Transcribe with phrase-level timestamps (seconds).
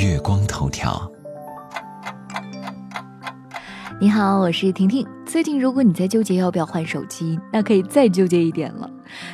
[0.00, 1.12] 月光头条。
[4.00, 5.06] 你好，我是婷婷。
[5.26, 8.88] 最近如果你在纠结要不要换手机，那可以再纠结一点了。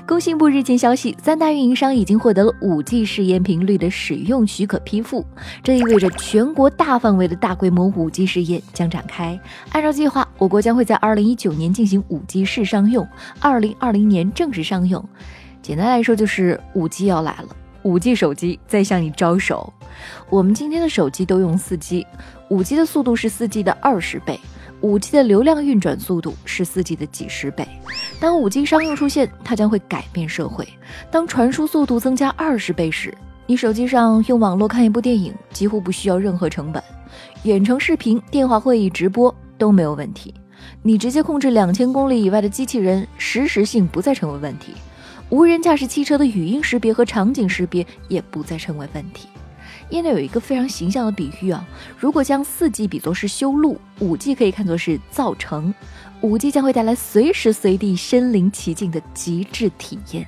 [0.08, 5.24] 工信部日前消息，三大运营商已经获得了 5G 试验频率的使用许可批复，
[5.62, 9.40] 这意味着全国大范围的大规模 5G 试验将展开。
[9.70, 13.06] 按照计划，我国将会在2019年进行 5G 试商用
[13.40, 15.08] ，2020年正式商用。
[15.62, 17.56] 简单来说，就是 5G 要来了
[17.86, 19.72] ，5G 手机在向你招手。
[20.28, 24.38] 我们今天的手机都用 4G，5G 的速度是 4G 的二十倍。
[24.82, 27.66] 五 G 的流量运转速度是四 G 的几十倍。
[28.20, 30.68] 当五 G 商用出现，它将会改变社会。
[31.10, 36.82] 当传输速度增加二十倍时，你手机上用网络看一部电影几乎不需要任何成本，
[37.44, 40.34] 远程视频、电话会议、直播都没有问题。
[40.82, 44.74] 你直接控制两千公里以外的机器人，实时性不再成为问题。
[45.28, 49.26] 无人驾驶汽车的语音识别和场景识别也不再成为问题。
[49.90, 51.66] 业内有一个非常形象的比喻啊，
[51.98, 55.74] 如果将四 G 比作是修路，五 G 可以看作是造城，
[56.20, 60.26] 五 G 将会带来随时随地身临其境的极致体验。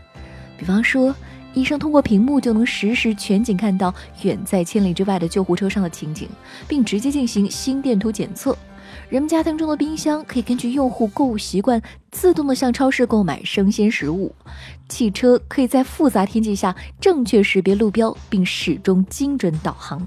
[0.56, 1.14] 比方说，
[1.54, 6.28] 医生通过屏幕就能实时全景看到远在千里之外的救护车上的情景，
[6.66, 8.56] 并直接进行心电图检测。
[9.08, 14.34] 人们家庭中的冰箱可以根据用户购物习惯自动的向超市购买生鲜食物，
[14.88, 20.06] 汽车可以在复杂天气下正确识别路标，并始终精准导航。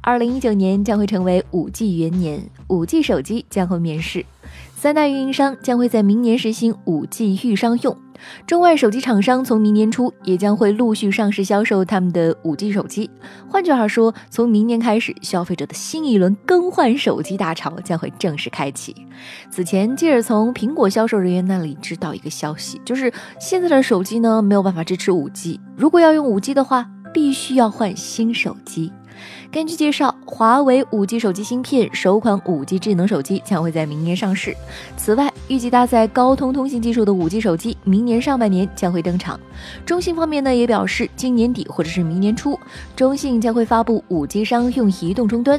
[0.00, 4.24] 二零一九年将会成为五 G 元年，五 G 手机将会面世。
[4.76, 7.96] 三大运营商将会在明年实行五 G 预商用，
[8.46, 13.10] 中外手机厂商从明年初也将会陆续上市销售他们的五 G 手机。
[13.48, 18.94] 换句话说，从明年开始，消费者的新一轮更换手机大潮将会正式开启。
[19.50, 28.92] 此前，记者从苹果销售人员那里知道一个消息，就是现在的手机呢没有办法支持五 G，如果要用五 G 的话，必须要换新手机。
[29.50, 34.54] 根据介绍，华为 5G 手机芯片首款 5G 智能手机将会在明年上市。
[34.96, 39.38] 此外，预计搭载高通通信技术的 5G 手机明年上半年将会登场。
[39.86, 42.58] 中兴方面呢也表示，今年底或者是明年初，
[42.94, 45.58] 中兴将会发布 5G 商用移动终端。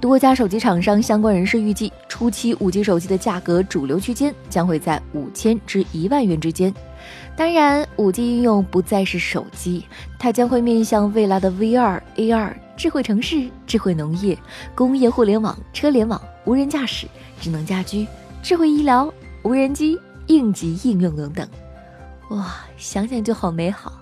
[0.00, 6.72] 多家手机厂商相关人士预计，初期 5G 手机的价格主流区间将会在五千至一万元之间。
[7.36, 9.84] 当然，5G 应用不再是手机，
[10.18, 12.54] 它将会面向未来的 VR、AR。
[12.76, 14.36] 智慧城市、智慧农业、
[14.74, 17.06] 工业互联网、车联网、无人驾驶、
[17.40, 18.04] 智能家居、
[18.42, 21.48] 智慧医疗、无人机、应急应用等等，
[22.30, 23.92] 哇，想想就好美好。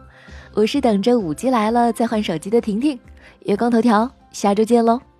[0.55, 2.99] 我是等着五 G 来了再换手机的婷婷，
[3.41, 5.12] 月光头条，下周见喽。